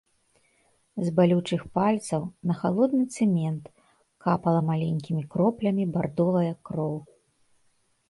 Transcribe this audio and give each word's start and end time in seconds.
З 1.07 1.11
балючых 1.19 1.61
пальцаў 1.79 2.21
на 2.49 2.57
халодны 2.63 3.03
цэмент 3.15 3.63
капала 4.27 4.67
маленькімі 4.73 5.23
кроплямі 5.37 5.83
бардовая 5.95 6.53
кроў. 6.69 6.95